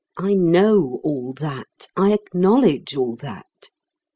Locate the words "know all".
0.33-1.31